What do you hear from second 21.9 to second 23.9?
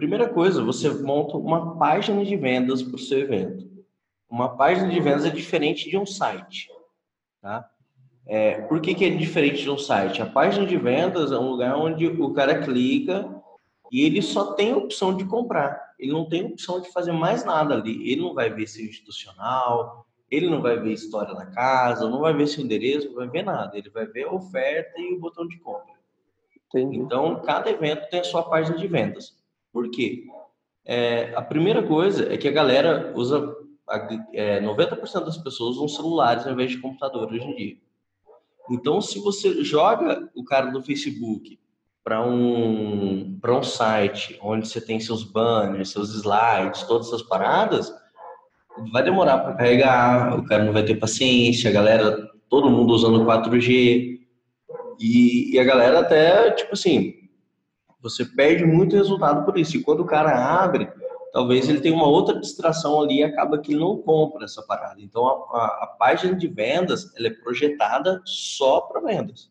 não vai ver seu endereço, não vai ver nada. Ele